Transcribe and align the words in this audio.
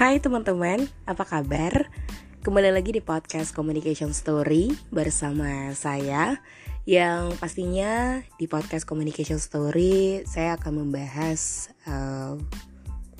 Hai 0.00 0.16
teman-teman, 0.16 0.88
apa 1.04 1.28
kabar? 1.28 1.92
Kembali 2.40 2.72
lagi 2.72 2.88
di 2.96 3.04
podcast 3.04 3.52
Communication 3.52 4.16
Story 4.16 4.72
bersama 4.88 5.76
saya 5.76 6.40
Yang 6.88 7.36
pastinya 7.36 8.24
di 8.40 8.48
podcast 8.48 8.88
Communication 8.88 9.36
Story 9.36 10.24
saya 10.24 10.56
akan 10.56 10.88
membahas 10.88 11.68
uh, 11.84 12.32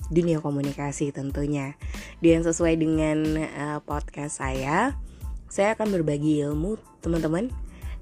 dunia 0.09 0.41
komunikasi 0.41 1.13
tentunya 1.13 1.77
Dan 2.17 2.41
sesuai 2.41 2.73
dengan 2.81 3.45
uh, 3.45 3.79
podcast 3.85 4.41
saya 4.41 4.97
Saya 5.53 5.77
akan 5.77 5.85
berbagi 5.93 6.41
ilmu 6.49 6.81
teman-teman 7.05 7.53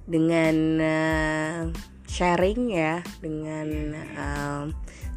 Dengan 0.08 0.56
uh, 0.80 1.62
sharing 2.08 2.72
ya 2.72 3.04
Dengan 3.20 3.68
uh, 4.16 4.64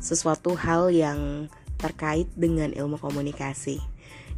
sesuatu 0.03 0.59
hal 0.59 0.91
yang 0.91 1.47
terkait 1.83 2.31
dengan 2.39 2.71
ilmu 2.71 3.03
komunikasi. 3.03 3.83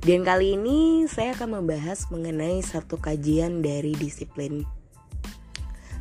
Dan 0.00 0.24
kali 0.24 0.56
ini 0.56 1.04
saya 1.04 1.36
akan 1.36 1.60
membahas 1.60 2.08
mengenai 2.08 2.64
satu 2.64 2.96
kajian 2.96 3.60
dari 3.60 3.92
disiplin 3.92 4.64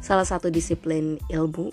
salah 0.03 0.27
satu 0.27 0.51
disiplin 0.51 1.15
ilmu 1.31 1.71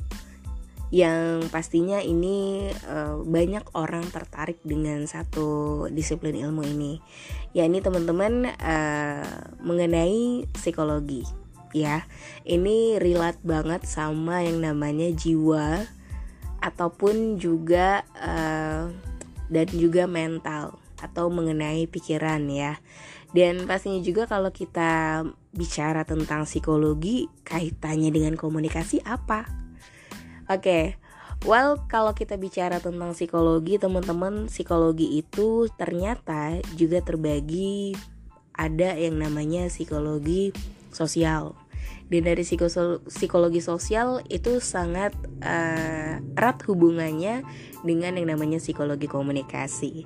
yang 0.95 1.43
pastinya 1.51 1.99
ini 1.99 2.71
uh, 2.87 3.19
banyak 3.27 3.63
orang 3.75 4.07
tertarik 4.07 4.63
dengan 4.63 5.03
satu 5.11 5.87
disiplin 5.91 6.39
ilmu 6.39 6.63
ini 6.63 7.03
ya 7.51 7.67
ini 7.67 7.83
teman-teman 7.83 8.55
uh, 8.55 9.51
mengenai 9.63 10.47
psikologi 10.55 11.27
ya 11.75 12.07
ini 12.47 12.99
relate 13.03 13.43
banget 13.43 13.83
sama 13.87 14.47
yang 14.47 14.63
namanya 14.63 15.11
jiwa 15.11 15.87
ataupun 16.63 17.39
juga 17.39 18.07
uh, 18.19 19.10
dan 19.51 19.67
juga 19.75 20.07
mental 20.07 20.79
atau 21.03 21.29
mengenai 21.29 21.91
pikiran 21.91 22.47
ya. 22.49 22.79
Dan 23.31 23.67
pastinya 23.67 24.03
juga 24.03 24.27
kalau 24.27 24.51
kita 24.51 25.23
bicara 25.55 26.03
tentang 26.07 26.47
psikologi 26.47 27.27
kaitannya 27.47 28.11
dengan 28.11 28.35
komunikasi 28.39 29.03
apa? 29.03 29.47
Oke. 30.47 30.63
Okay. 30.63 30.85
Well, 31.41 31.89
kalau 31.89 32.13
kita 32.13 32.37
bicara 32.37 32.85
tentang 32.85 33.17
psikologi, 33.17 33.81
teman-teman, 33.81 34.53
psikologi 34.53 35.25
itu 35.25 35.73
ternyata 35.73 36.61
juga 36.77 37.01
terbagi 37.01 37.97
ada 38.53 38.93
yang 38.93 39.17
namanya 39.17 39.73
psikologi 39.73 40.53
sosial 40.93 41.57
dan 42.11 42.27
dari 42.27 42.43
psikologi 42.43 43.63
sosial 43.63 44.19
itu 44.27 44.59
sangat 44.59 45.15
uh, 45.47 46.19
erat 46.35 46.59
hubungannya 46.67 47.47
dengan 47.87 48.19
yang 48.19 48.35
namanya 48.35 48.59
psikologi 48.59 49.07
komunikasi. 49.07 50.05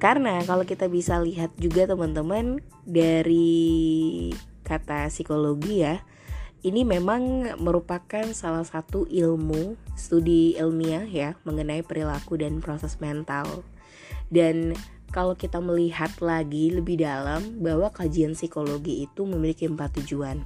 Karena 0.00 0.40
kalau 0.48 0.64
kita 0.64 0.88
bisa 0.88 1.20
lihat 1.20 1.52
juga 1.60 1.84
teman-teman 1.84 2.64
dari 2.88 4.32
kata 4.64 5.12
psikologi 5.12 5.84
ya 5.84 6.00
ini 6.62 6.86
memang 6.86 7.52
merupakan 7.58 8.22
salah 8.32 8.62
satu 8.62 9.04
ilmu 9.10 9.74
studi 9.98 10.54
ilmiah 10.54 11.04
ya 11.04 11.34
mengenai 11.42 11.82
perilaku 11.82 12.38
dan 12.38 12.62
proses 12.62 12.96
mental. 13.02 13.66
Dan 14.32 14.72
kalau 15.12 15.36
kita 15.36 15.60
melihat 15.60 16.08
lagi 16.24 16.72
lebih 16.72 17.02
dalam 17.02 17.60
bahwa 17.60 17.92
kajian 17.92 18.32
psikologi 18.32 19.04
itu 19.04 19.28
memiliki 19.28 19.68
empat 19.68 20.00
tujuan 20.00 20.40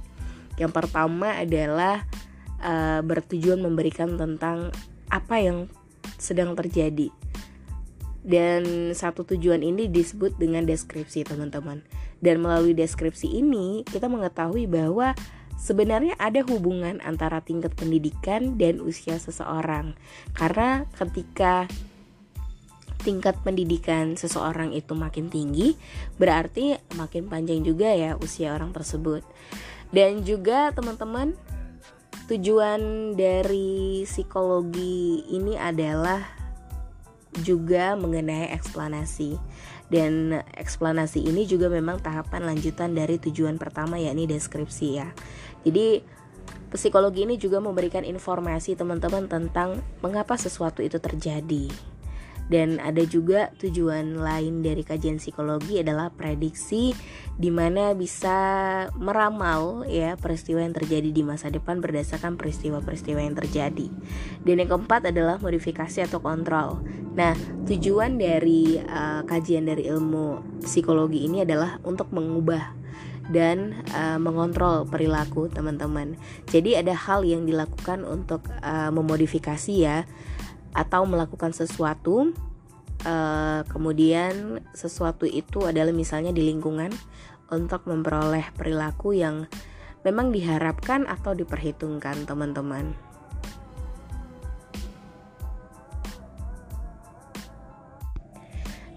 yang 0.57 0.73
pertama 0.73 1.37
adalah 1.37 2.03
uh, 2.61 3.01
bertujuan 3.05 3.61
memberikan 3.61 4.17
tentang 4.17 4.73
apa 5.07 5.35
yang 5.39 5.71
sedang 6.17 6.57
terjadi. 6.57 7.13
Dan 8.27 8.91
satu 8.91 9.23
tujuan 9.23 9.63
ini 9.63 9.87
disebut 9.87 10.35
dengan 10.35 10.67
deskripsi, 10.67 11.23
teman-teman. 11.23 11.79
Dan 12.19 12.43
melalui 12.43 12.75
deskripsi 12.75 13.39
ini, 13.39 13.87
kita 13.87 14.11
mengetahui 14.11 14.67
bahwa 14.67 15.15
sebenarnya 15.55 16.19
ada 16.19 16.43
hubungan 16.43 16.99
antara 17.07 17.39
tingkat 17.39 17.71
pendidikan 17.79 18.59
dan 18.59 18.83
usia 18.83 19.15
seseorang. 19.15 19.95
Karena 20.35 20.83
ketika 20.99 21.71
tingkat 23.07 23.39
pendidikan 23.45 24.19
seseorang 24.19 24.75
itu 24.75 24.91
makin 24.91 25.31
tinggi, 25.31 25.79
berarti 26.19 26.75
makin 26.99 27.31
panjang 27.31 27.63
juga 27.63 27.95
ya 27.95 28.19
usia 28.19 28.51
orang 28.51 28.75
tersebut. 28.75 29.23
Dan 29.91 30.23
juga 30.27 30.71
teman-teman 30.75 31.33
tujuan 32.27 33.13
dari 33.15 34.03
psikologi 34.03 35.23
ini 35.31 35.55
adalah 35.55 36.23
juga 37.39 37.93
mengenai 37.95 38.49
eksplanasi 38.51 39.37
dan 39.87 40.43
eksplanasi 40.57 41.23
ini 41.23 41.47
juga 41.47 41.71
memang 41.71 42.01
tahapan 42.03 42.43
lanjutan 42.43 42.91
dari 42.91 43.21
tujuan 43.21 43.55
pertama 43.55 43.95
yakni 43.95 44.27
deskripsi 44.27 44.87
ya. 44.99 45.07
Jadi 45.63 46.03
psikologi 46.73 47.23
ini 47.23 47.39
juga 47.39 47.63
memberikan 47.63 48.03
informasi 48.03 48.75
teman-teman 48.75 49.31
tentang 49.31 49.79
mengapa 50.03 50.35
sesuatu 50.35 50.83
itu 50.83 50.99
terjadi 50.99 51.71
dan 52.47 52.79
ada 52.79 53.03
juga 53.03 53.51
tujuan 53.59 54.19
lain 54.19 54.63
dari 54.63 54.83
kajian 54.83 55.19
psikologi 55.19 55.83
adalah 55.83 56.11
prediksi 56.11 56.95
di 57.37 57.51
mana 57.51 57.93
bisa 57.93 58.37
meramal 58.97 59.85
ya 59.85 60.15
peristiwa 60.17 60.63
yang 60.63 60.73
terjadi 60.73 61.11
di 61.11 61.21
masa 61.21 61.51
depan 61.51 61.83
berdasarkan 61.83 62.39
peristiwa-peristiwa 62.39 63.19
yang 63.19 63.35
terjadi. 63.35 63.87
Dan 64.41 64.63
yang 64.63 64.71
keempat 64.71 65.11
adalah 65.11 65.37
modifikasi 65.37 66.07
atau 66.07 66.23
kontrol. 66.23 66.81
Nah, 67.13 67.35
tujuan 67.67 68.17
dari 68.17 68.79
uh, 68.79 69.21
kajian 69.27 69.67
dari 69.67 69.85
ilmu 69.91 70.59
psikologi 70.63 71.27
ini 71.27 71.43
adalah 71.43 71.77
untuk 71.83 72.09
mengubah 72.15 72.77
dan 73.27 73.83
uh, 73.91 74.15
mengontrol 74.17 74.87
perilaku 74.87 75.51
teman-teman. 75.51 76.15
Jadi 76.47 76.79
ada 76.79 76.95
hal 76.95 77.27
yang 77.27 77.43
dilakukan 77.43 78.07
untuk 78.07 78.47
uh, 78.63 78.89
memodifikasi 78.89 79.73
ya 79.75 80.07
atau 80.77 81.09
melakukan 81.09 81.57
sesuatu 81.57 82.29
uh, 83.01 83.61
kemudian 83.65 84.61
sesuatu 84.77 85.25
itu 85.25 85.65
adalah 85.65 85.89
misalnya 85.89 86.29
di 86.29 86.45
lingkungan 86.45 86.93
untuk 87.49 87.89
memperoleh 87.89 88.53
perilaku 88.53 89.17
yang 89.17 89.49
memang 90.05 90.29
diharapkan 90.29 91.09
atau 91.09 91.33
diperhitungkan 91.33 92.29
teman-teman. 92.29 92.93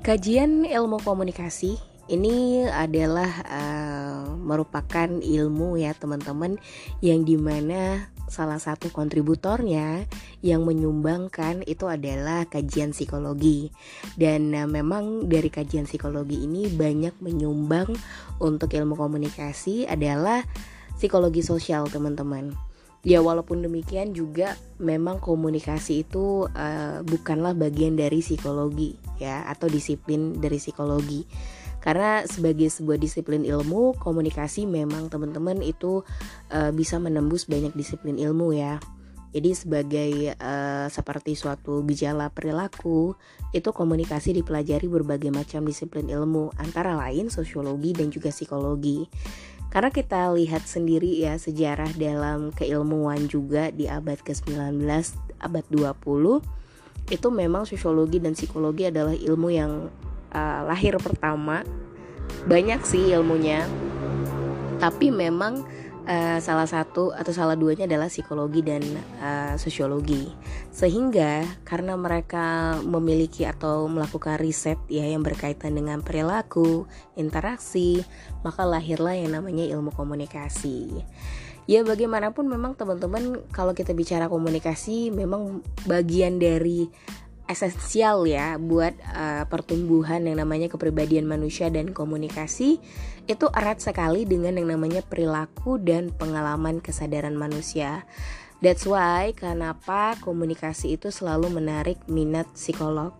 Kajian 0.01 0.65
ilmu 0.65 0.97
komunikasi 1.05 1.77
ini 2.11 2.67
adalah 2.67 3.31
uh, 3.47 4.35
merupakan 4.35 5.07
ilmu 5.07 5.79
ya 5.79 5.95
teman-teman 5.95 6.59
yang 6.99 7.23
di 7.23 7.39
mana 7.39 8.11
salah 8.31 8.63
satu 8.63 8.95
kontributornya 8.95 10.07
yang 10.41 10.63
menyumbangkan 10.63 11.67
itu 11.67 11.91
adalah 11.91 12.47
kajian 12.47 12.95
psikologi. 12.95 13.75
Dan 14.15 14.55
uh, 14.55 14.71
memang 14.71 15.27
dari 15.27 15.51
kajian 15.51 15.91
psikologi 15.91 16.47
ini 16.47 16.71
banyak 16.71 17.19
menyumbang 17.19 17.91
untuk 18.39 18.71
ilmu 18.71 18.95
komunikasi 18.95 19.91
adalah 19.91 20.47
psikologi 20.95 21.43
sosial 21.43 21.91
teman-teman. 21.91 22.55
Ya 23.01 23.25
walaupun 23.25 23.65
demikian 23.65 24.13
juga 24.13 24.61
memang 24.77 25.25
komunikasi 25.25 26.05
itu 26.05 26.45
uh, 26.53 27.01
bukanlah 27.01 27.57
bagian 27.57 27.97
dari 27.97 28.21
psikologi 28.21 28.95
ya 29.17 29.49
atau 29.49 29.73
disiplin 29.73 30.37
dari 30.37 30.61
psikologi 30.61 31.25
karena 31.81 32.25
sebagai 32.29 32.69
sebuah 32.69 33.01
disiplin 33.01 33.43
ilmu 33.43 33.97
komunikasi 33.97 34.69
memang 34.69 35.09
teman-teman 35.09 35.65
itu 35.65 36.05
uh, 36.53 36.71
bisa 36.71 37.01
menembus 37.01 37.49
banyak 37.49 37.73
disiplin 37.73 38.21
ilmu 38.21 38.53
ya. 38.53 38.77
Jadi 39.31 39.51
sebagai 39.55 40.13
uh, 40.43 40.91
seperti 40.91 41.39
suatu 41.39 41.87
gejala 41.87 42.35
perilaku 42.35 43.15
itu 43.55 43.71
komunikasi 43.71 44.35
dipelajari 44.35 44.91
berbagai 44.91 45.31
macam 45.31 45.63
disiplin 45.63 46.11
ilmu 46.11 46.51
antara 46.59 46.99
lain 46.99 47.31
sosiologi 47.31 47.95
dan 47.95 48.11
juga 48.11 48.35
psikologi. 48.35 49.07
Karena 49.71 49.95
kita 49.95 50.35
lihat 50.35 50.67
sendiri 50.67 51.23
ya 51.23 51.39
sejarah 51.39 51.95
dalam 51.95 52.51
keilmuan 52.51 53.31
juga 53.31 53.71
di 53.71 53.87
abad 53.87 54.19
ke-19 54.19 54.83
abad 55.39 55.65
20 55.71 57.15
itu 57.15 57.29
memang 57.31 57.63
sosiologi 57.63 58.19
dan 58.19 58.35
psikologi 58.35 58.91
adalah 58.91 59.15
ilmu 59.15 59.49
yang 59.55 59.95
uh, 60.33 60.67
lahir 60.67 60.97
pertama 60.99 61.63
banyak 62.47 62.81
sih 62.87 63.13
ilmunya. 63.13 63.67
Tapi 64.81 65.13
memang 65.13 65.61
uh, 66.09 66.39
salah 66.41 66.65
satu 66.65 67.13
atau 67.13 67.33
salah 67.35 67.55
duanya 67.59 67.85
adalah 67.85 68.09
psikologi 68.09 68.65
dan 68.65 68.83
uh, 69.21 69.55
sosiologi. 69.61 70.31
Sehingga 70.73 71.45
karena 71.67 71.95
mereka 71.99 72.79
memiliki 72.81 73.45
atau 73.45 73.87
melakukan 73.91 74.41
riset 74.41 74.79
ya 74.89 75.05
yang 75.05 75.21
berkaitan 75.21 75.77
dengan 75.77 76.01
perilaku 76.01 76.89
interaksi 77.19 78.01
maka 78.41 78.65
lahirlah 78.65 79.15
yang 79.15 79.37
namanya 79.37 79.69
ilmu 79.69 79.93
komunikasi. 79.93 81.05
Ya 81.69 81.87
bagaimanapun 81.87 82.51
memang 82.51 82.75
teman-teman 82.75 83.47
kalau 83.55 83.77
kita 83.77 83.95
bicara 83.95 84.27
komunikasi 84.27 85.15
memang 85.15 85.63
bagian 85.87 86.43
dari 86.43 86.91
esensial 87.51 88.31
ya 88.31 88.55
buat 88.63 88.95
uh, 89.11 89.45
pertumbuhan 89.51 90.23
yang 90.23 90.39
namanya 90.39 90.71
kepribadian 90.71 91.27
manusia 91.27 91.67
dan 91.67 91.91
komunikasi 91.91 92.79
itu 93.27 93.47
erat 93.51 93.83
sekali 93.83 94.23
dengan 94.23 94.55
yang 94.55 94.71
namanya 94.71 95.03
perilaku 95.03 95.83
dan 95.83 96.15
pengalaman 96.15 96.79
kesadaran 96.79 97.35
manusia. 97.35 98.07
That's 98.63 98.87
why 98.87 99.35
kenapa 99.35 100.15
komunikasi 100.23 100.95
itu 100.95 101.11
selalu 101.11 101.51
menarik 101.51 101.99
minat 102.07 102.47
psikolog. 102.55 103.17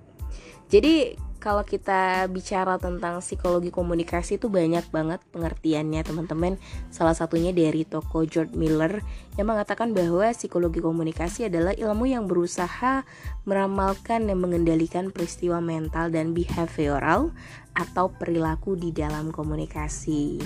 Jadi 0.71 1.19
kalau 1.41 1.65
kita 1.65 2.29
bicara 2.29 2.77
tentang 2.77 3.25
psikologi 3.25 3.73
komunikasi 3.73 4.37
itu 4.37 4.53
banyak 4.53 4.85
banget 4.93 5.25
pengertiannya 5.33 6.05
teman-teman. 6.05 6.61
Salah 6.93 7.17
satunya 7.17 7.51
dari 7.57 7.89
toko 7.89 8.29
George 8.29 8.53
Miller 8.53 9.01
yang 9.41 9.49
mengatakan 9.49 9.97
bahwa 9.97 10.29
psikologi 10.37 10.85
komunikasi 10.85 11.49
adalah 11.49 11.73
ilmu 11.73 12.13
yang 12.13 12.29
berusaha 12.29 13.09
meramalkan 13.49 14.29
dan 14.29 14.37
mengendalikan 14.37 15.09
peristiwa 15.09 15.65
mental 15.65 16.13
dan 16.13 16.37
behavioral 16.37 17.33
atau 17.73 18.13
perilaku 18.13 18.77
di 18.77 18.93
dalam 18.93 19.33
komunikasi. 19.33 20.37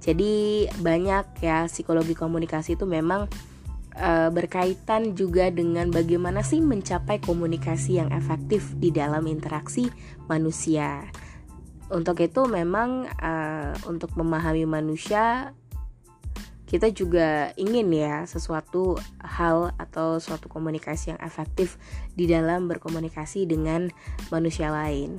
Jadi 0.00 0.64
banyak 0.80 1.44
ya 1.44 1.68
psikologi 1.68 2.16
komunikasi 2.16 2.80
itu 2.80 2.88
memang 2.88 3.28
uh, 4.00 4.32
berkaitan 4.32 5.12
juga 5.12 5.52
dengan 5.52 5.92
bagaimana 5.92 6.40
sih 6.40 6.64
mencapai 6.64 7.20
komunikasi 7.20 8.00
yang 8.00 8.08
efektif 8.14 8.72
di 8.80 8.88
dalam 8.88 9.28
interaksi 9.28 9.92
manusia. 10.30 11.10
Untuk 11.90 12.22
itu 12.22 12.46
memang 12.46 13.10
uh, 13.18 13.74
untuk 13.90 14.14
memahami 14.14 14.62
manusia 14.62 15.50
kita 16.70 16.86
juga 16.94 17.50
ingin 17.58 17.90
ya 17.90 18.22
sesuatu 18.30 18.94
hal 19.18 19.74
atau 19.74 20.22
suatu 20.22 20.46
komunikasi 20.46 21.10
yang 21.10 21.18
efektif 21.18 21.74
di 22.14 22.30
dalam 22.30 22.70
berkomunikasi 22.70 23.42
dengan 23.42 23.90
manusia 24.30 24.70
lain. 24.70 25.18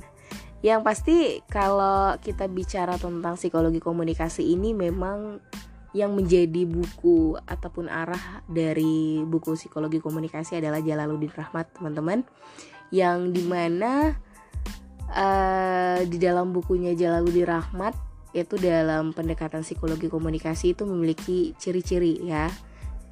Yang 0.64 0.80
pasti 0.80 1.16
kalau 1.52 2.16
kita 2.24 2.48
bicara 2.48 2.96
tentang 2.96 3.36
psikologi 3.36 3.84
komunikasi 3.84 4.48
ini 4.48 4.72
memang 4.72 5.44
yang 5.92 6.16
menjadi 6.16 6.64
buku 6.64 7.36
ataupun 7.44 7.92
arah 7.92 8.40
dari 8.48 9.20
buku 9.20 9.52
psikologi 9.52 10.00
komunikasi 10.00 10.56
adalah 10.56 10.80
Jalaluddin 10.80 11.36
Rahmat 11.36 11.76
teman-teman 11.76 12.24
yang 12.88 13.28
di 13.28 13.44
mana 13.44 14.16
uh, 15.12 16.00
di 16.08 16.16
dalam 16.16 16.50
bukunya 16.50 16.96
Jalaluddin 16.96 17.46
Rahmat 17.46 17.94
itu 18.32 18.56
dalam 18.56 19.12
pendekatan 19.12 19.60
psikologi 19.60 20.08
komunikasi 20.08 20.72
itu 20.72 20.88
memiliki 20.88 21.52
ciri-ciri 21.60 22.24
ya. 22.24 22.48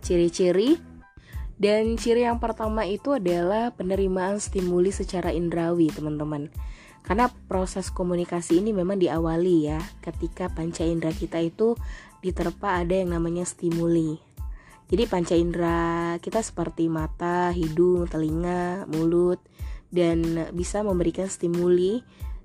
Ciri-ciri. 0.00 0.80
Dan 1.60 2.00
ciri 2.00 2.24
yang 2.24 2.40
pertama 2.40 2.88
itu 2.88 3.12
adalah 3.12 3.68
penerimaan 3.76 4.40
stimuli 4.40 4.88
secara 4.96 5.28
indrawi 5.28 5.92
teman-teman. 5.92 6.48
Karena 7.04 7.28
proses 7.28 7.92
komunikasi 7.92 8.64
ini 8.64 8.72
memang 8.72 8.96
diawali 8.96 9.68
ya 9.68 9.80
ketika 10.00 10.48
panca 10.48 10.88
indera 10.88 11.12
kita 11.12 11.36
itu 11.36 11.76
diterpa 12.24 12.80
ada 12.80 12.96
yang 12.96 13.12
namanya 13.12 13.44
stimuli. 13.44 14.16
Jadi 14.88 15.04
panca 15.04 15.36
indera 15.36 16.16
kita 16.24 16.40
seperti 16.40 16.88
mata, 16.88 17.52
hidung, 17.52 18.08
telinga, 18.08 18.88
mulut 18.88 19.38
dan 19.90 20.48
bisa 20.54 20.82
memberikan 20.86 21.26
stimuli 21.26 22.02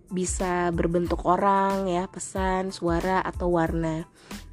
bisa 0.09 0.69
berbentuk 0.69 1.25
orang 1.25 1.89
ya, 1.89 2.05
pesan, 2.05 2.69
suara 2.69 3.21
atau 3.25 3.49
warna. 3.57 4.05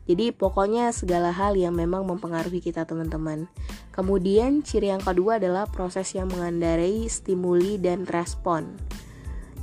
Jadi 0.02 0.34
pokoknya 0.34 0.90
segala 0.90 1.30
hal 1.30 1.54
yang 1.54 1.78
memang 1.78 2.02
mempengaruhi 2.02 2.58
kita 2.58 2.82
teman-teman. 2.82 3.46
Kemudian 3.94 4.66
ciri 4.66 4.90
yang 4.90 5.04
kedua 5.04 5.38
adalah 5.38 5.70
proses 5.70 6.10
yang 6.18 6.26
mengendarai 6.32 7.06
stimuli 7.06 7.78
dan 7.78 8.02
respon. 8.08 8.74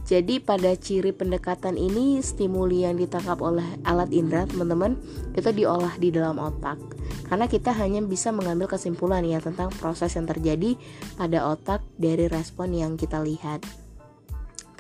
Jadi 0.10 0.42
pada 0.42 0.74
ciri 0.74 1.14
pendekatan 1.14 1.78
ini 1.78 2.18
stimuli 2.26 2.82
yang 2.82 2.98
ditangkap 2.98 3.38
oleh 3.46 3.78
alat 3.86 4.10
indera 4.10 4.50
teman-teman 4.50 4.98
itu 5.38 5.54
diolah 5.54 5.94
di 6.02 6.10
dalam 6.10 6.42
otak. 6.42 6.82
Karena 7.30 7.46
kita 7.46 7.70
hanya 7.78 8.02
bisa 8.02 8.34
mengambil 8.34 8.66
kesimpulan 8.66 9.22
ya 9.22 9.38
tentang 9.38 9.70
proses 9.70 10.10
yang 10.18 10.26
terjadi 10.26 10.74
pada 11.14 11.46
otak 11.54 11.86
dari 12.02 12.26
respon 12.26 12.74
yang 12.74 12.98
kita 12.98 13.22
lihat. 13.22 13.62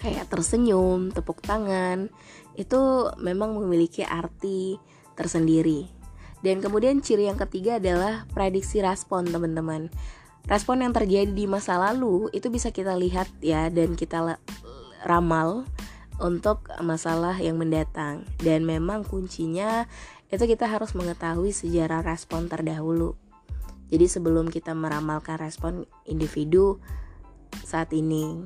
Kayak 0.02 0.34
tersenyum, 0.34 1.14
tepuk 1.14 1.46
tangan, 1.46 2.10
itu 2.58 3.14
memang 3.22 3.54
memiliki 3.54 4.02
arti 4.02 4.82
tersendiri. 5.14 5.86
Dan 6.42 6.58
kemudian 6.58 7.06
ciri 7.06 7.30
yang 7.30 7.38
ketiga 7.38 7.78
adalah 7.78 8.26
prediksi 8.34 8.82
respon 8.82 9.30
teman-teman. 9.30 9.94
Respon 10.50 10.82
yang 10.82 10.98
terjadi 10.98 11.30
di 11.30 11.46
masa 11.46 11.78
lalu 11.78 12.34
itu 12.34 12.50
bisa 12.50 12.74
kita 12.74 12.98
lihat 12.98 13.30
ya 13.46 13.70
dan 13.70 13.94
kita 13.94 14.42
ramal 15.04 15.68
untuk 16.20 16.68
masalah 16.84 17.40
yang 17.40 17.56
mendatang 17.56 18.28
dan 18.44 18.68
memang 18.68 19.08
kuncinya 19.08 19.88
itu 20.30 20.44
kita 20.46 20.70
harus 20.70 20.94
mengetahui 20.94 21.56
sejarah 21.56 22.06
respon 22.06 22.52
terdahulu. 22.52 23.18
Jadi 23.90 24.06
sebelum 24.06 24.54
kita 24.54 24.78
meramalkan 24.78 25.42
respon 25.42 25.90
individu 26.06 26.78
saat 27.66 27.90
ini. 27.98 28.46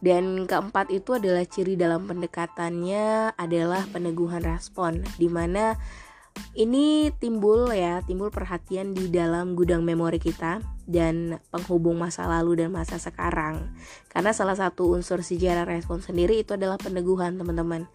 Dan 0.00 0.48
keempat 0.48 0.88
itu 0.90 1.14
adalah 1.14 1.44
ciri 1.44 1.76
dalam 1.76 2.08
pendekatannya 2.08 3.36
adalah 3.36 3.84
peneguhan 3.92 4.42
respon 4.42 5.04
di 5.20 5.28
mana 5.28 5.76
ini 6.58 7.14
timbul 7.16 7.70
ya, 7.70 8.02
timbul 8.02 8.28
perhatian 8.28 8.92
di 8.92 9.06
dalam 9.08 9.54
gudang 9.54 9.86
memori 9.86 10.18
kita 10.18 10.58
dan 10.84 11.38
penghubung 11.54 11.94
masa 11.96 12.26
lalu 12.26 12.66
dan 12.66 12.74
masa 12.74 12.98
sekarang. 12.98 13.70
Karena 14.10 14.34
salah 14.34 14.58
satu 14.58 14.90
unsur 14.90 15.22
sejarah 15.22 15.62
respon 15.62 16.02
sendiri 16.02 16.42
itu 16.42 16.58
adalah 16.58 16.76
peneguhan, 16.76 17.38
teman-teman. 17.38 17.86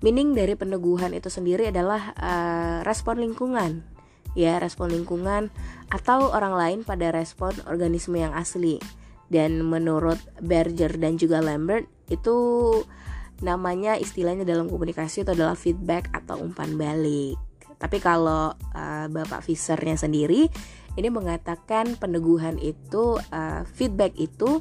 Meaning 0.00 0.32
dari 0.32 0.56
peneguhan 0.56 1.12
itu 1.12 1.28
sendiri 1.28 1.68
adalah 1.68 2.16
uh, 2.16 2.78
respon 2.86 3.20
lingkungan. 3.20 3.84
Ya, 4.32 4.56
respon 4.62 4.94
lingkungan 4.94 5.50
atau 5.90 6.30
orang 6.30 6.54
lain 6.54 6.78
pada 6.86 7.10
respon 7.10 7.52
organisme 7.68 8.16
yang 8.16 8.32
asli. 8.32 8.80
Dan 9.28 9.60
menurut 9.66 10.16
Berger 10.40 10.96
dan 10.96 11.20
juga 11.20 11.44
Lambert 11.44 11.84
itu 12.08 12.36
namanya 13.44 13.94
istilahnya 13.94 14.42
dalam 14.42 14.66
komunikasi 14.66 15.22
itu 15.22 15.30
adalah 15.36 15.54
feedback 15.54 16.08
atau 16.16 16.40
umpan 16.40 16.74
balik. 16.80 17.47
Tapi 17.78 18.02
kalau 18.02 18.52
uh, 18.74 19.06
Bapak 19.06 19.46
Fishernya 19.46 19.94
sendiri 19.94 20.50
ini 20.98 21.08
mengatakan 21.14 21.94
peneguhan 21.94 22.58
itu 22.58 23.22
uh, 23.30 23.62
feedback 23.78 24.18
itu 24.18 24.60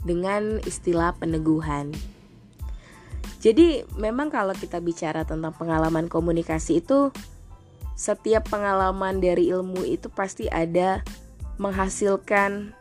dengan 0.00 0.60
istilah 0.64 1.12
peneguhan. 1.16 1.92
Jadi 3.44 3.84
memang 4.00 4.32
kalau 4.32 4.56
kita 4.56 4.80
bicara 4.80 5.28
tentang 5.28 5.52
pengalaman 5.52 6.08
komunikasi 6.08 6.80
itu 6.80 7.12
setiap 7.92 8.48
pengalaman 8.48 9.20
dari 9.20 9.52
ilmu 9.52 9.84
itu 9.84 10.08
pasti 10.08 10.48
ada 10.48 11.04
menghasilkan 11.60 12.72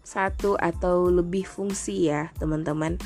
satu 0.00 0.56
atau 0.56 1.12
lebih 1.12 1.44
fungsi 1.44 2.08
ya 2.08 2.32
teman-teman 2.40 2.96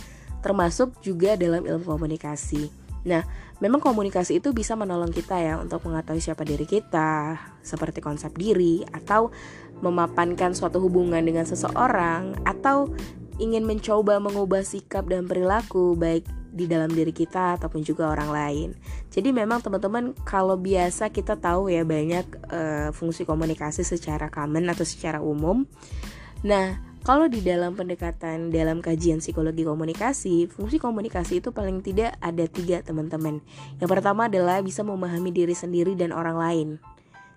termasuk 0.40 0.96
juga 1.04 1.36
dalam 1.36 1.66
ilmu 1.66 1.84
komunikasi. 1.84 2.79
Nah, 3.08 3.24
memang 3.64 3.80
komunikasi 3.80 4.42
itu 4.42 4.52
bisa 4.52 4.76
menolong 4.76 5.12
kita 5.12 5.40
ya 5.40 5.54
untuk 5.56 5.84
mengetahui 5.88 6.20
siapa 6.20 6.44
diri 6.44 6.68
kita, 6.68 7.38
seperti 7.64 8.04
konsep 8.04 8.36
diri, 8.36 8.84
atau 8.92 9.32
memapankan 9.80 10.52
suatu 10.52 10.80
hubungan 10.84 11.24
dengan 11.24 11.48
seseorang, 11.48 12.36
atau 12.44 12.92
ingin 13.40 13.64
mencoba 13.64 14.20
mengubah 14.20 14.60
sikap 14.60 15.08
dan 15.08 15.24
perilaku 15.24 15.96
baik 15.96 16.28
di 16.50 16.66
dalam 16.66 16.90
diri 16.90 17.14
kita 17.14 17.56
ataupun 17.56 17.80
juga 17.86 18.10
orang 18.10 18.28
lain. 18.28 18.68
Jadi 19.08 19.30
memang 19.30 19.62
teman-teman 19.62 20.12
kalau 20.26 20.58
biasa 20.58 21.08
kita 21.08 21.38
tahu 21.38 21.70
ya 21.70 21.86
banyak 21.86 22.26
uh, 22.50 22.88
fungsi 22.90 23.22
komunikasi 23.22 23.86
secara 23.86 24.28
common 24.28 24.66
atau 24.68 24.82
secara 24.82 25.22
umum. 25.22 25.64
Nah, 26.42 26.89
kalau 27.00 27.32
di 27.32 27.40
dalam 27.40 27.72
pendekatan 27.72 28.52
dalam 28.52 28.84
kajian 28.84 29.24
psikologi 29.24 29.64
komunikasi, 29.64 30.52
fungsi 30.52 30.76
komunikasi 30.76 31.40
itu 31.40 31.48
paling 31.48 31.80
tidak 31.80 32.12
ada 32.20 32.44
tiga 32.44 32.84
teman-teman. 32.84 33.40
Yang 33.80 33.88
pertama 33.88 34.28
adalah 34.28 34.60
bisa 34.60 34.84
memahami 34.84 35.32
diri 35.32 35.56
sendiri 35.56 35.96
dan 35.96 36.12
orang 36.12 36.36
lain. 36.36 36.68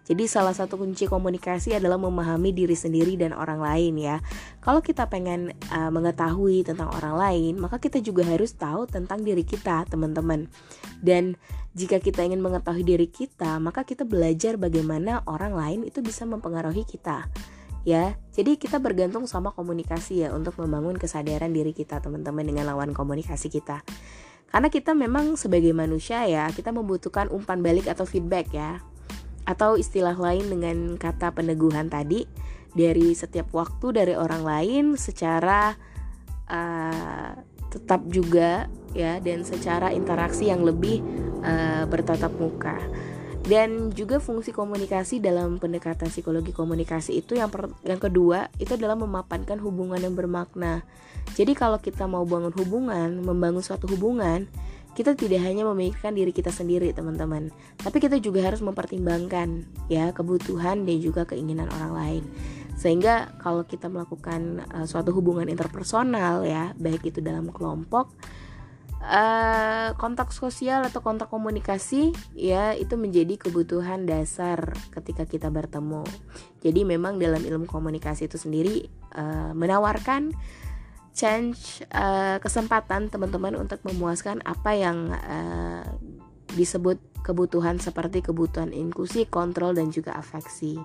Jadi 0.04 0.28
salah 0.28 0.52
satu 0.52 0.76
kunci 0.76 1.08
komunikasi 1.08 1.80
adalah 1.80 1.96
memahami 1.96 2.52
diri 2.52 2.76
sendiri 2.76 3.16
dan 3.16 3.32
orang 3.32 3.64
lain 3.64 3.96
ya. 3.96 4.20
Kalau 4.60 4.84
kita 4.84 5.08
pengen 5.08 5.56
uh, 5.72 5.88
mengetahui 5.96 6.68
tentang 6.68 6.92
orang 6.92 7.16
lain, 7.16 7.56
maka 7.56 7.80
kita 7.80 8.04
juga 8.04 8.28
harus 8.28 8.52
tahu 8.52 8.84
tentang 8.84 9.24
diri 9.24 9.48
kita, 9.48 9.88
teman-teman. 9.88 10.52
Dan 11.00 11.40
jika 11.72 12.04
kita 12.04 12.20
ingin 12.20 12.44
mengetahui 12.44 12.84
diri 12.84 13.08
kita, 13.08 13.64
maka 13.64 13.88
kita 13.88 14.04
belajar 14.04 14.60
bagaimana 14.60 15.24
orang 15.24 15.56
lain 15.56 15.80
itu 15.88 16.04
bisa 16.04 16.28
mempengaruhi 16.28 16.84
kita 16.84 17.32
ya. 17.88 18.16
Jadi 18.34 18.58
kita 18.58 18.80
bergantung 18.82 19.30
sama 19.30 19.52
komunikasi 19.54 20.26
ya 20.26 20.30
untuk 20.34 20.58
membangun 20.60 20.98
kesadaran 20.98 21.52
diri 21.52 21.72
kita 21.72 22.00
teman-teman 22.02 22.44
dengan 22.44 22.74
lawan 22.74 22.92
komunikasi 22.92 23.52
kita. 23.52 23.84
Karena 24.50 24.70
kita 24.70 24.94
memang 24.94 25.34
sebagai 25.38 25.74
manusia 25.74 26.26
ya, 26.30 26.50
kita 26.50 26.70
membutuhkan 26.70 27.30
umpan 27.30 27.62
balik 27.62 27.90
atau 27.90 28.06
feedback 28.06 28.54
ya. 28.54 28.82
Atau 29.44 29.76
istilah 29.76 30.16
lain 30.16 30.48
dengan 30.48 30.96
kata 30.96 31.36
peneguhan 31.36 31.92
tadi 31.92 32.26
dari 32.74 33.14
setiap 33.14 33.54
waktu 33.54 33.94
dari 33.94 34.14
orang 34.18 34.42
lain 34.42 34.86
secara 34.98 35.78
uh, 36.50 37.32
tetap 37.70 38.06
juga 38.10 38.70
ya 38.94 39.18
dan 39.18 39.42
secara 39.42 39.90
interaksi 39.90 40.50
yang 40.50 40.62
lebih 40.62 41.02
uh, 41.42 41.90
bertatap 41.90 42.34
muka 42.38 42.78
dan 43.44 43.92
juga 43.92 44.24
fungsi 44.24 44.56
komunikasi 44.56 45.20
dalam 45.20 45.60
pendekatan 45.60 46.08
psikologi 46.08 46.56
komunikasi 46.56 47.20
itu 47.20 47.36
yang 47.36 47.52
per, 47.52 47.68
yang 47.84 48.00
kedua 48.00 48.48
itu 48.56 48.80
adalah 48.80 48.96
memapankan 48.96 49.60
hubungan 49.60 50.00
yang 50.00 50.16
bermakna. 50.16 50.88
Jadi 51.36 51.52
kalau 51.52 51.80
kita 51.80 52.08
mau 52.08 52.24
bangun 52.24 52.56
hubungan 52.56 53.20
membangun 53.20 53.60
suatu 53.60 53.88
hubungan 53.92 54.48
kita 54.94 55.18
tidak 55.18 55.42
hanya 55.42 55.66
memikirkan 55.66 56.14
diri 56.14 56.30
kita 56.30 56.54
sendiri 56.54 56.94
teman-teman. 56.94 57.50
Tapi 57.82 57.98
kita 57.98 58.22
juga 58.22 58.46
harus 58.46 58.62
mempertimbangkan 58.62 59.66
ya 59.90 60.14
kebutuhan 60.14 60.86
dan 60.86 60.98
juga 61.02 61.26
keinginan 61.26 61.68
orang 61.74 61.94
lain. 61.98 62.24
Sehingga 62.78 63.34
kalau 63.42 63.66
kita 63.66 63.90
melakukan 63.90 64.66
uh, 64.70 64.86
suatu 64.86 65.10
hubungan 65.14 65.50
interpersonal 65.50 66.46
ya 66.46 66.78
baik 66.78 67.10
itu 67.10 67.20
dalam 67.26 67.50
kelompok 67.50 68.14
uh, 69.04 69.92
kontak 70.00 70.32
sosial 70.32 70.88
atau 70.88 71.04
kontak 71.04 71.28
komunikasi 71.28 72.16
ya 72.34 72.72
itu 72.74 72.96
menjadi 72.96 73.36
kebutuhan 73.36 74.08
dasar 74.08 74.74
ketika 74.96 75.28
kita 75.28 75.52
bertemu. 75.52 76.08
Jadi 76.64 76.82
memang 76.88 77.20
dalam 77.20 77.44
ilmu 77.44 77.68
komunikasi 77.68 78.32
itu 78.32 78.40
sendiri 78.40 78.88
uh, 79.14 79.52
menawarkan 79.52 80.32
change 81.14 81.86
uh, 81.94 82.42
kesempatan 82.42 83.14
teman-teman 83.14 83.54
untuk 83.54 83.84
memuaskan 83.86 84.42
apa 84.48 84.74
yang 84.74 85.14
uh, 85.14 85.86
disebut 86.58 86.98
kebutuhan 87.22 87.78
seperti 87.80 88.26
kebutuhan 88.26 88.74
inklusi, 88.74 89.30
kontrol 89.30 89.78
dan 89.78 89.94
juga 89.94 90.18
afeksi. 90.18 90.82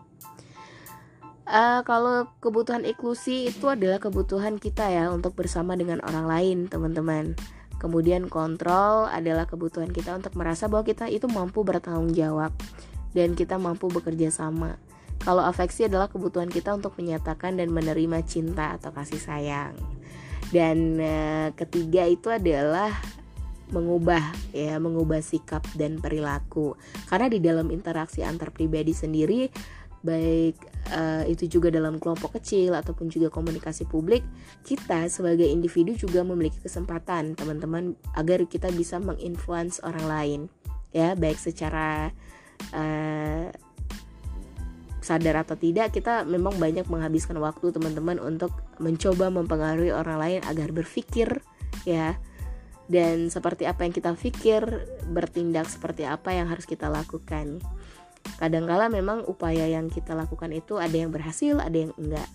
Uh, 1.49 1.81
kalau 1.89 2.29
kebutuhan 2.45 2.85
inklusi 2.85 3.49
itu 3.49 3.73
adalah 3.73 3.97
kebutuhan 3.97 4.61
kita 4.61 4.85
ya 4.93 5.09
untuk 5.09 5.33
bersama 5.33 5.73
dengan 5.81 6.05
orang 6.05 6.29
lain, 6.29 6.59
teman-teman. 6.69 7.33
Kemudian 7.79 8.27
kontrol 8.27 9.07
adalah 9.07 9.47
kebutuhan 9.47 9.95
kita 9.95 10.19
untuk 10.19 10.35
merasa 10.35 10.67
bahwa 10.67 10.83
kita 10.83 11.07
itu 11.07 11.31
mampu 11.31 11.63
bertanggung 11.63 12.11
jawab 12.11 12.51
dan 13.15 13.39
kita 13.39 13.57
mampu 13.57 13.87
bekerja 13.87 14.35
sama. 14.35 14.77
Kalau 15.23 15.43
afeksi 15.43 15.87
adalah 15.87 16.11
kebutuhan 16.11 16.51
kita 16.51 16.75
untuk 16.75 16.95
menyatakan 16.99 17.59
dan 17.59 17.71
menerima 17.71 18.23
cinta 18.27 18.75
atau 18.79 18.95
kasih 18.95 19.19
sayang. 19.19 19.75
Dan 20.55 20.99
e, 20.99 21.15
ketiga 21.59 22.07
itu 22.07 22.31
adalah 22.31 22.95
mengubah 23.69 24.23
ya, 24.55 24.81
mengubah 24.81 25.21
sikap 25.21 25.67
dan 25.77 26.01
perilaku. 26.01 26.79
Karena 27.11 27.29
di 27.29 27.39
dalam 27.43 27.69
interaksi 27.69 28.25
antar 28.25 28.55
pribadi 28.55 28.95
sendiri 28.95 29.51
baik 30.03 30.55
uh, 30.95 31.27
itu 31.27 31.51
juga 31.51 31.75
dalam 31.75 31.99
kelompok 31.99 32.39
kecil 32.39 32.75
ataupun 32.75 33.11
juga 33.11 33.29
komunikasi 33.29 33.87
publik, 33.91 34.23
kita 34.63 35.11
sebagai 35.11 35.47
individu 35.47 35.95
juga 35.99 36.23
memiliki 36.23 36.63
kesempatan 36.63 37.35
teman-teman 37.35 37.99
agar 38.15 38.47
kita 38.47 38.71
bisa 38.71 39.03
menginfluence 39.03 39.83
orang 39.83 40.07
lain, 40.07 40.41
ya 40.95 41.19
baik 41.19 41.39
secara 41.39 42.15
uh, 42.75 43.51
sadar 45.03 45.41
atau 45.41 45.57
tidak 45.57 45.97
kita 45.97 46.29
memang 46.29 46.61
banyak 46.61 46.85
menghabiskan 46.87 47.41
waktu 47.41 47.73
teman-teman 47.73 48.21
untuk 48.21 48.53
mencoba 48.77 49.33
mempengaruhi 49.33 49.89
orang 49.89 50.19
lain 50.21 50.41
agar 50.45 50.69
berpikir 50.71 51.41
ya. 51.89 52.19
Dan 52.89 53.29
seperti 53.29 53.69
apa 53.69 53.85
yang 53.85 53.93
kita 53.93 54.17
pikir 54.17 54.65
bertindak 55.13 55.69
seperti 55.69 56.09
apa 56.09 56.33
yang 56.33 56.49
harus 56.49 56.65
kita 56.65 56.89
lakukan 56.89 57.61
kadangkala 58.39 58.87
memang 58.87 59.27
upaya 59.27 59.67
yang 59.67 59.91
kita 59.91 60.15
lakukan 60.15 60.55
itu 60.55 60.79
ada 60.79 60.95
yang 60.95 61.11
berhasil 61.11 61.59
ada 61.59 61.75
yang 61.75 61.93
enggak. 61.99 62.31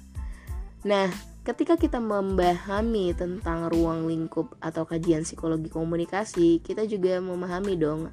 Nah 0.84 1.08
ketika 1.48 1.80
kita 1.80 2.00
memahami 2.04 3.16
tentang 3.16 3.72
ruang 3.72 4.08
lingkup 4.08 4.56
atau 4.60 4.84
kajian 4.84 5.24
psikologi 5.24 5.68
komunikasi 5.72 6.64
kita 6.64 6.84
juga 6.88 7.20
memahami 7.20 7.74
dong 7.80 8.12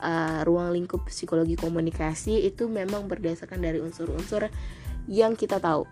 uh, 0.00 0.40
ruang 0.44 0.72
lingkup 0.72 1.08
psikologi 1.08 1.56
komunikasi 1.56 2.44
itu 2.44 2.68
memang 2.68 3.08
berdasarkan 3.08 3.60
dari 3.60 3.80
unsur-unsur 3.80 4.48
yang 5.06 5.38
kita 5.38 5.62
tahu. 5.62 5.86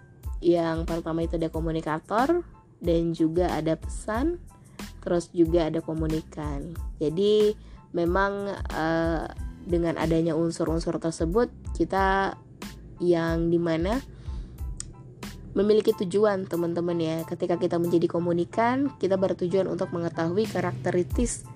Yang 0.45 0.85
pertama 0.85 1.25
itu 1.25 1.41
ada 1.41 1.49
komunikator 1.49 2.45
dan 2.85 3.17
juga 3.17 3.49
ada 3.49 3.79
pesan 3.79 4.37
terus 5.01 5.29
juga 5.33 5.69
ada 5.69 5.81
komunikan. 5.85 6.73
Jadi 7.01 7.53
memang 7.93 8.53
uh, 8.73 9.29
dengan 9.65 9.97
adanya 9.97 10.37
unsur-unsur 10.37 11.01
tersebut 11.01 11.49
kita 11.77 12.37
yang 13.03 13.51
di 13.51 13.59
mana 13.59 13.99
memiliki 15.55 15.95
tujuan 15.95 16.47
teman-teman 16.47 16.99
ya. 16.99 17.17
Ketika 17.25 17.59
kita 17.59 17.79
menjadi 17.79 18.07
komunikan 18.11 18.93
kita 18.99 19.15
bertujuan 19.17 19.71
untuk 19.71 19.91
mengetahui 19.95 20.47
karakteristik 20.51 21.47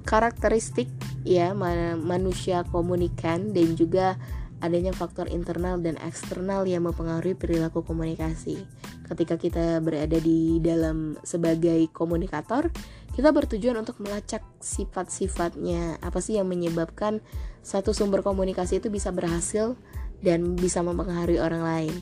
karakteristik 0.00 0.88
ya 1.28 1.52
manusia 1.98 2.64
komunikan 2.72 3.52
dan 3.52 3.76
juga 3.76 4.16
adanya 4.60 4.92
faktor 4.92 5.26
internal 5.32 5.80
dan 5.80 5.96
eksternal 6.00 6.68
yang 6.68 6.84
mempengaruhi 6.84 7.36
perilaku 7.36 7.80
komunikasi. 7.80 8.60
Ketika 9.08 9.40
kita 9.40 9.80
berada 9.80 10.20
di 10.20 10.60
dalam 10.60 11.16
sebagai 11.24 11.88
komunikator, 11.90 12.68
kita 13.16 13.34
bertujuan 13.34 13.80
untuk 13.80 13.98
melacak 13.98 14.44
sifat-sifatnya. 14.62 15.98
Apa 16.04 16.22
sih 16.22 16.38
yang 16.38 16.46
menyebabkan 16.46 17.24
satu 17.60 17.90
sumber 17.92 18.22
komunikasi 18.22 18.78
itu 18.78 18.88
bisa 18.88 19.10
berhasil 19.10 19.74
dan 20.20 20.54
bisa 20.54 20.84
mempengaruhi 20.84 21.40
orang 21.40 21.64
lain. 21.64 21.94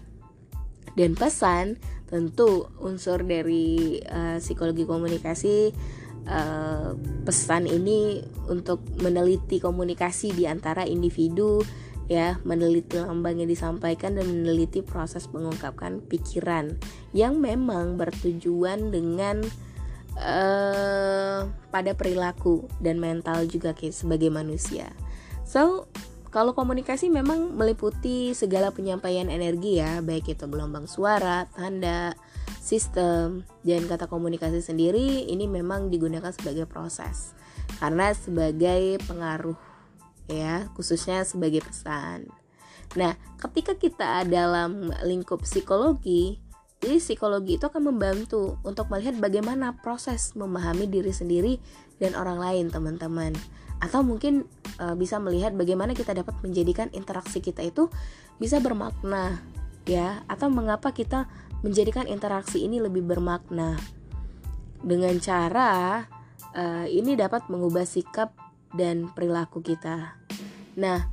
Dan 0.99 1.15
pesan 1.15 1.79
tentu 2.11 2.67
unsur 2.83 3.23
dari 3.23 4.01
uh, 4.03 4.43
psikologi 4.43 4.83
komunikasi 4.83 5.71
uh, 6.27 6.97
pesan 7.23 7.69
ini 7.69 8.25
untuk 8.49 8.83
meneliti 8.99 9.61
komunikasi 9.63 10.35
di 10.35 10.45
antara 10.49 10.83
individu 10.89 11.63
ya 12.09 12.41
meneliti 12.43 12.97
lambang 12.97 13.39
yang 13.39 13.53
disampaikan 13.53 14.17
dan 14.17 14.27
meneliti 14.27 14.81
proses 14.81 15.29
mengungkapkan 15.29 16.01
pikiran 16.09 16.81
yang 17.13 17.37
memang 17.37 18.01
bertujuan 18.01 18.89
dengan 18.89 19.45
uh, 20.17 21.45
pada 21.69 21.93
perilaku 21.93 22.65
dan 22.81 22.97
mental 22.97 23.45
juga 23.45 23.77
sebagai 23.77 24.33
manusia. 24.33 24.89
So 25.45 25.87
kalau 26.29 26.53
komunikasi 26.53 27.09
memang 27.09 27.57
meliputi 27.57 28.37
segala 28.37 28.69
penyampaian 28.69 29.33
energi 29.33 29.81
ya, 29.81 30.05
baik 30.05 30.37
itu 30.37 30.45
gelombang 30.45 30.85
suara, 30.85 31.49
tanda, 31.57 32.13
sistem, 32.61 33.49
dan 33.65 33.89
kata 33.89 34.09
komunikasi 34.09 34.61
sendiri 34.61 35.25
ini 35.29 35.49
memang 35.49 35.89
digunakan 35.89 36.29
sebagai 36.33 36.69
proses 36.69 37.33
karena 37.81 38.13
sebagai 38.13 39.01
pengaruh 39.09 39.57
ya, 40.29 40.69
khususnya 40.77 41.25
sebagai 41.25 41.65
pesan. 41.65 42.29
Nah, 42.97 43.17
ketika 43.37 43.77
kita 43.77 44.25
dalam 44.25 44.93
lingkup 45.05 45.45
psikologi, 45.45 46.41
jadi 46.79 47.03
psikologi 47.03 47.59
itu 47.59 47.67
akan 47.67 47.91
membantu 47.91 48.57
untuk 48.63 48.87
melihat 48.89 49.19
bagaimana 49.19 49.75
proses 49.83 50.33
memahami 50.39 50.87
diri 50.87 51.11
sendiri 51.11 51.59
dan 51.99 52.15
orang 52.15 52.39
lain, 52.39 52.67
teman-teman. 52.71 53.35
Atau 53.83 54.07
mungkin 54.07 54.47
e, 54.79 54.87
bisa 54.95 55.19
melihat 55.19 55.53
bagaimana 55.59 55.93
kita 55.93 56.15
dapat 56.15 56.39
menjadikan 56.41 56.87
interaksi 56.95 57.43
kita 57.43 57.67
itu 57.67 57.91
bisa 58.39 58.63
bermakna, 58.63 59.43
ya. 59.91 60.23
Atau 60.31 60.49
mengapa 60.55 60.95
kita 60.95 61.27
menjadikan 61.67 62.07
interaksi 62.07 62.63
ini 62.63 62.79
lebih 62.79 63.03
bermakna. 63.03 63.75
Dengan 64.79 65.19
cara 65.19 66.07
e, 66.55 66.95
ini 66.95 67.19
dapat 67.19 67.51
mengubah 67.51 67.83
sikap 67.83 68.48
dan 68.75 69.09
perilaku 69.13 69.65
kita. 69.65 70.17
Nah, 70.77 71.09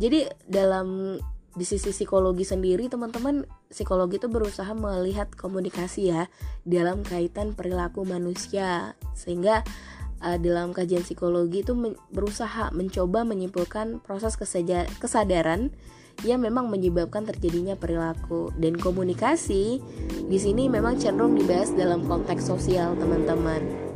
jadi 0.00 0.32
dalam 0.48 1.20
di 1.50 1.66
sisi 1.66 1.90
psikologi 1.90 2.46
sendiri 2.46 2.86
teman-teman 2.86 3.42
psikologi 3.66 4.22
itu 4.22 4.30
berusaha 4.30 4.70
melihat 4.70 5.34
komunikasi 5.34 6.14
ya 6.14 6.30
dalam 6.62 7.02
kaitan 7.02 7.52
perilaku 7.58 8.06
manusia. 8.06 8.94
Sehingga 9.18 9.66
uh, 10.22 10.38
dalam 10.38 10.70
kajian 10.70 11.02
psikologi 11.02 11.66
itu 11.66 11.74
men 11.74 11.98
berusaha 12.14 12.70
mencoba 12.70 13.26
menyimpulkan 13.26 13.98
proses 14.00 14.38
kesadaran 15.02 15.74
yang 16.22 16.40
memang 16.40 16.70
menyebabkan 16.70 17.26
terjadinya 17.26 17.74
perilaku. 17.74 18.54
Dan 18.54 18.78
komunikasi 18.78 19.82
di 20.30 20.38
sini 20.38 20.70
memang 20.70 21.02
cenderung 21.02 21.34
dibahas 21.34 21.74
dalam 21.74 22.06
konteks 22.06 22.46
sosial 22.46 22.94
teman-teman 22.94 23.89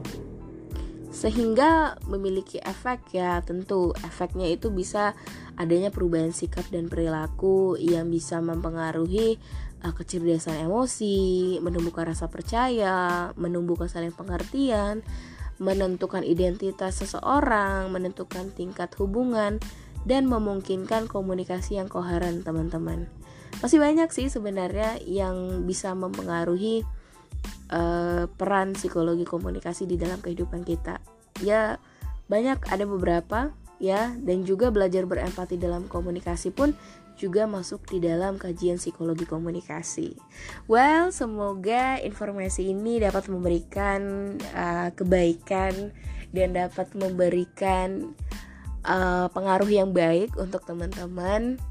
sehingga 1.14 1.94
memiliki 2.10 2.58
efek 2.58 3.14
ya 3.14 3.38
tentu 3.46 3.94
efeknya 4.02 4.50
itu 4.50 4.74
bisa 4.74 5.14
adanya 5.54 5.94
perubahan 5.94 6.34
sikap 6.34 6.66
dan 6.74 6.90
perilaku 6.90 7.78
yang 7.78 8.10
bisa 8.10 8.42
mempengaruhi 8.42 9.38
uh, 9.86 9.94
kecerdasan 9.94 10.66
emosi, 10.66 11.62
menumbuhkan 11.62 12.10
rasa 12.10 12.26
percaya, 12.26 13.30
menumbuhkan 13.38 13.86
saling 13.86 14.10
pengertian, 14.10 15.06
menentukan 15.62 16.26
identitas 16.26 16.98
seseorang, 16.98 17.94
menentukan 17.94 18.50
tingkat 18.50 18.90
hubungan 18.98 19.62
dan 20.02 20.26
memungkinkan 20.26 21.06
komunikasi 21.06 21.78
yang 21.78 21.86
koheren 21.86 22.42
teman-teman. 22.42 23.06
Masih 23.62 23.78
banyak 23.78 24.10
sih 24.10 24.26
sebenarnya 24.26 24.98
yang 25.06 25.62
bisa 25.62 25.94
mempengaruhi 25.94 26.82
uh, 27.72 28.28
peran 28.28 28.76
psikologi 28.76 29.24
komunikasi 29.26 29.88
di 29.88 29.96
dalam 30.00 30.20
kehidupan 30.20 30.62
kita. 30.62 31.00
Ya 31.42 31.80
banyak 32.28 32.64
ada 32.72 32.84
beberapa 32.88 33.52
ya 33.82 34.16
dan 34.22 34.46
juga 34.48 34.72
belajar 34.72 35.04
berempati 35.04 35.60
dalam 35.60 35.84
komunikasi 35.90 36.54
pun 36.54 36.72
juga 37.14 37.46
masuk 37.46 37.86
di 37.86 38.02
dalam 38.02 38.36
kajian 38.42 38.78
psikologi 38.78 39.22
komunikasi. 39.22 40.18
Well, 40.66 41.14
semoga 41.14 42.02
informasi 42.02 42.74
ini 42.74 42.98
dapat 42.98 43.30
memberikan 43.30 44.34
uh, 44.50 44.90
kebaikan 44.90 45.94
dan 46.34 46.48
dapat 46.58 46.90
memberikan 46.98 48.10
uh, 48.82 49.30
pengaruh 49.30 49.70
yang 49.70 49.94
baik 49.94 50.34
untuk 50.34 50.66
teman-teman. 50.66 51.62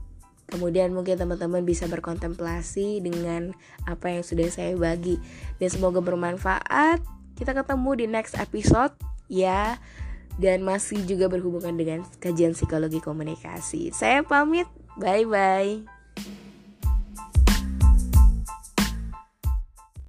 Kemudian 0.54 0.94
mungkin 0.94 1.18
teman-teman 1.18 1.66
bisa 1.66 1.90
berkontemplasi 1.90 3.02
dengan 3.02 3.58
apa 3.90 4.14
yang 4.14 4.22
sudah 4.22 4.46
saya 4.54 4.78
bagi 4.78 5.18
dan 5.58 5.70
semoga 5.74 5.98
bermanfaat. 5.98 7.02
Kita 7.34 7.58
ketemu 7.58 7.92
di 7.98 8.06
next 8.06 8.38
episode 8.38 8.94
ya 9.26 9.82
dan 10.38 10.62
masih 10.62 11.02
juga 11.10 11.26
berhubungan 11.26 11.74
dengan 11.74 12.06
kajian 12.22 12.54
psikologi 12.54 13.02
komunikasi. 13.02 13.90
Saya 13.90 14.22
pamit, 14.22 14.70
bye 15.02 15.26
bye. 15.26 15.93